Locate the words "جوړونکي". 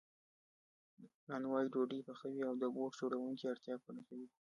2.99-3.43